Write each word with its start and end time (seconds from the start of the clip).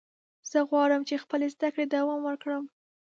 زه 0.51 0.59
غواړم 0.69 1.01
چې 1.09 1.21
خپلې 1.23 1.47
زده 1.55 1.67
کړې 1.73 1.85
دوام 1.93 2.19
ورکړم. 2.25 2.63